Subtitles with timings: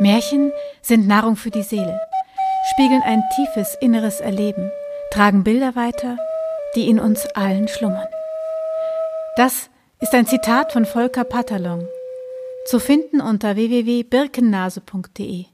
[0.00, 2.00] Märchen sind Nahrung für die Seele,
[2.72, 4.70] spiegeln ein tiefes inneres Erleben,
[5.10, 6.18] tragen Bilder weiter,
[6.76, 8.06] die in uns allen schlummern.
[9.36, 9.70] Das
[10.00, 11.86] ist ein Zitat von Volker Patalon,
[12.66, 15.46] zu finden unter www.birkennase.de.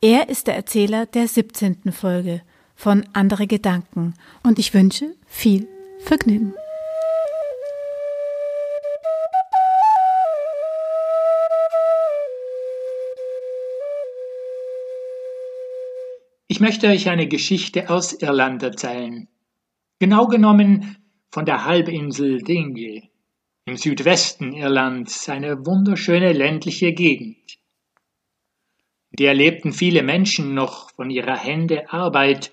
[0.00, 1.92] Er ist der Erzähler der 17.
[1.92, 2.42] Folge
[2.74, 5.66] von Andere Gedanken und ich wünsche viel
[6.00, 6.54] Vergnügen.
[16.54, 19.26] Ich möchte euch eine Geschichte aus Irland erzählen.
[19.98, 20.96] Genau genommen
[21.32, 23.02] von der Halbinsel Dingle
[23.64, 27.58] im Südwesten Irlands, eine wunderschöne ländliche Gegend.
[29.10, 32.52] In der lebten viele Menschen noch von ihrer Hände Arbeit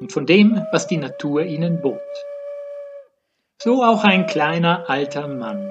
[0.00, 2.00] und von dem, was die Natur ihnen bot.
[3.58, 5.70] So auch ein kleiner alter Mann.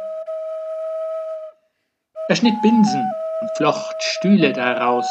[2.29, 5.07] Er schnitt Binsen und flocht Stühle daraus,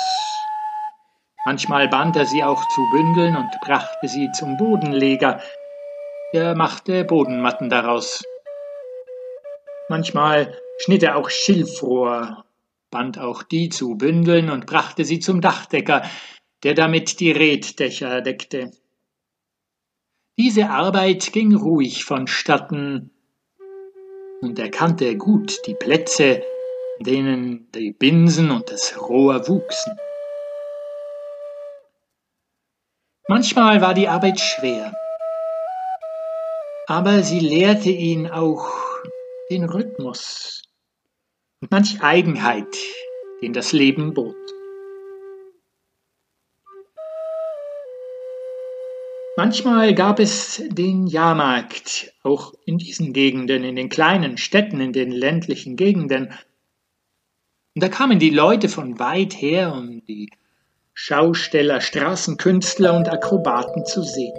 [1.45, 5.40] Manchmal band er sie auch zu Bündeln und brachte sie zum Bodenleger.
[6.32, 8.23] Er machte Bodenmatten daraus.
[9.88, 12.45] Manchmal schnitt er auch Schilfrohr,
[12.90, 16.02] band auch die zu Bündeln und brachte sie zum Dachdecker,
[16.62, 18.71] der damit die Reddächer deckte.
[20.38, 23.10] Diese Arbeit ging ruhig vonstatten,
[24.40, 26.43] und er kannte gut die Plätze,
[27.01, 29.93] denen die Binsen und das Rohr wuchsen.
[33.28, 34.92] Manchmal war die Arbeit schwer,
[36.88, 38.68] aber sie lehrte ihn auch
[39.48, 40.62] den Rhythmus
[41.60, 42.76] und manch Eigenheit,
[43.40, 44.34] den das Leben bot.
[49.37, 55.12] Manchmal gab es den Jahrmarkt, auch in diesen Gegenden, in den kleinen Städten, in den
[55.12, 56.34] ländlichen Gegenden.
[57.74, 60.28] Und da kamen die Leute von weit her, um die
[60.95, 64.34] Schausteller, Straßenkünstler und Akrobaten zu sehen.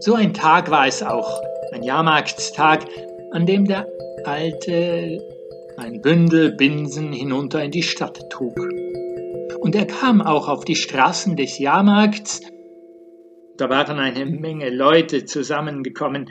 [0.00, 1.40] So ein Tag war es auch,
[1.72, 2.84] ein Jahrmarktstag,
[3.32, 3.86] an dem der
[4.24, 5.18] Alte
[5.78, 8.58] ein Bündel Binsen hinunter in die Stadt trug.
[9.60, 12.42] Und er kam auch auf die Straßen des Jahrmarkts.
[13.56, 16.28] Da waren eine Menge Leute zusammengekommen.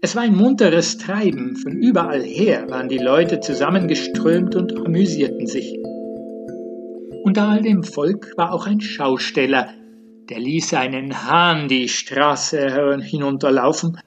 [0.00, 5.78] Es war ein munteres Treiben, von überall her waren die Leute zusammengeströmt und amüsierten sich.
[7.24, 9.72] Unter all dem Volk war auch ein Schausteller,
[10.28, 13.98] der ließ einen Hahn die Straße hinunterlaufen,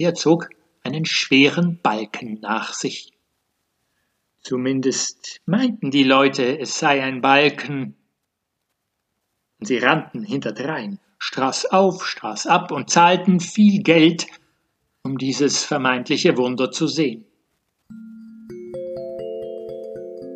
[0.00, 0.48] der zog
[0.82, 3.12] einen schweren Balken nach sich.
[4.40, 7.94] Zumindest meinten die Leute, es sei ein Balken.
[9.60, 14.26] Und sie rannten hinterdrein, Straß auf, Straß ab und zahlten viel Geld,
[15.04, 17.26] um dieses vermeintliche Wunder zu sehen.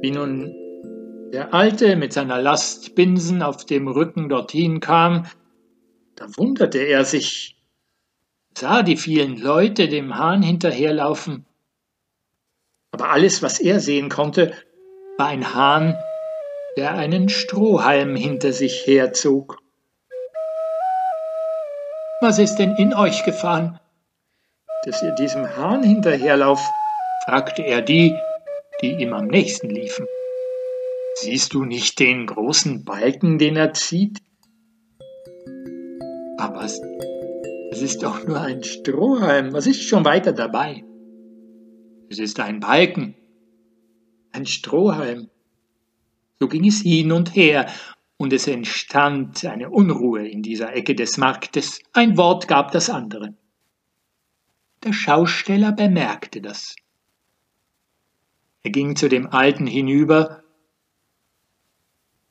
[0.01, 0.68] Wie nun
[1.33, 5.27] der Alte mit seiner Last Binsen auf dem Rücken dorthin kam,
[6.17, 7.57] da wunderte er sich,
[8.57, 11.45] sah die vielen Leute dem Hahn hinterherlaufen.
[12.93, 14.53] Aber alles, was er sehen konnte,
[15.19, 15.97] war ein Hahn,
[16.77, 19.59] der einen Strohhalm hinter sich herzog.
[22.21, 23.79] Was ist denn in euch gefahren,
[24.85, 26.73] dass ihr diesem Hahn hinterherlauft?
[27.27, 28.17] fragte er die,
[28.81, 30.07] die ihm am nächsten liefen.
[31.21, 34.21] Siehst du nicht den großen Balken, den er zieht?
[36.39, 36.81] Aber es,
[37.83, 39.53] ist doch nur ein Strohhalm.
[39.53, 40.85] Was ist schon weiter dabei?
[42.09, 43.17] Es ist ein Balken,
[44.31, 45.29] ein Strohhalm.
[46.39, 47.69] So ging es hin und her,
[48.17, 51.81] und es entstand eine Unruhe in dieser Ecke des Marktes.
[51.93, 53.35] Ein Wort gab das andere.
[54.85, 56.77] Der Schausteller bemerkte das.
[58.63, 60.45] Er ging zu dem Alten hinüber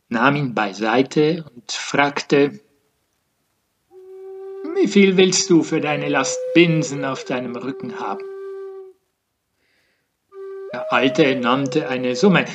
[0.09, 2.59] nahm ihn beiseite und fragte,
[4.75, 8.23] wie viel willst du für deine Last Binsen auf deinem Rücken haben?
[10.71, 12.45] Der Alte nannte eine Summe.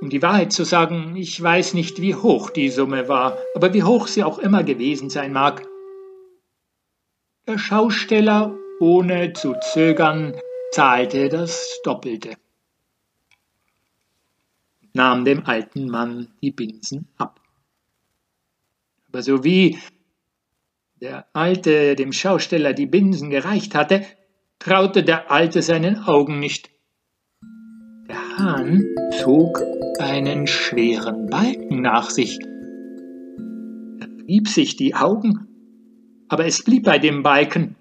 [0.00, 3.82] Um die Wahrheit zu sagen, ich weiß nicht, wie hoch die Summe war, aber wie
[3.82, 5.66] hoch sie auch immer gewesen sein mag.
[7.46, 10.34] Der Schausteller, ohne zu zögern,
[10.72, 12.36] zahlte das Doppelte
[14.94, 17.40] nahm dem alten Mann die Binsen ab.
[19.08, 19.78] Aber so wie
[21.00, 24.04] der Alte dem Schausteller die Binsen gereicht hatte,
[24.58, 26.70] traute der Alte seinen Augen nicht.
[28.08, 28.84] Der Hahn
[29.20, 29.60] zog
[29.98, 32.38] einen schweren Balken nach sich.
[34.00, 35.48] Er rieb sich die Augen,
[36.28, 37.76] aber es blieb bei dem Balken.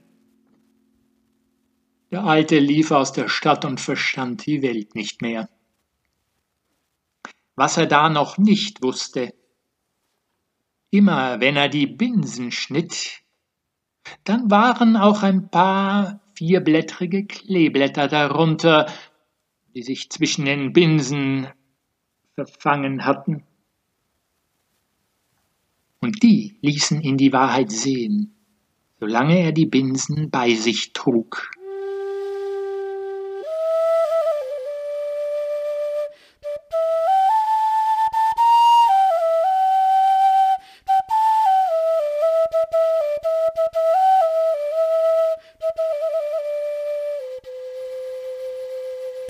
[2.11, 5.47] Der Alte lief aus der Stadt und verstand die Welt nicht mehr.
[7.61, 9.35] Was er da noch nicht wusste.
[10.89, 13.21] Immer wenn er die Binsen schnitt,
[14.23, 18.91] dann waren auch ein paar vierblättrige Kleeblätter darunter,
[19.75, 21.49] die sich zwischen den Binsen
[22.33, 23.43] verfangen hatten.
[25.99, 28.33] Und die ließen ihn die Wahrheit sehen,
[28.99, 31.51] solange er die Binsen bei sich trug.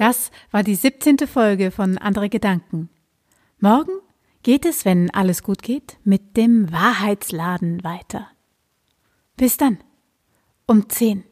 [0.02, 1.28] Das war die 17.
[1.28, 2.90] Folge von Andere Gedanken.
[3.60, 3.92] Morgen
[4.42, 8.28] geht es, wenn alles gut geht, mit dem Wahrheitsladen weiter.
[9.38, 9.78] Bis dann.
[10.66, 11.24] Um 10.